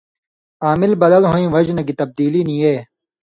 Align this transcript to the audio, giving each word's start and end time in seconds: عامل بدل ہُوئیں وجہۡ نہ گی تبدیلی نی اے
عامل 0.65 0.91
بدل 1.01 1.23
ہُوئیں 1.31 1.51
وجہۡ 1.53 1.75
نہ 1.77 1.83
گی 1.87 1.93
تبدیلی 2.01 2.41
نی 2.47 2.55
اے 2.63 2.75